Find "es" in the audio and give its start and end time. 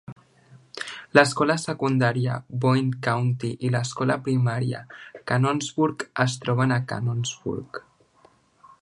6.27-6.39